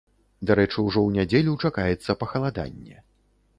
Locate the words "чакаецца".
1.67-2.17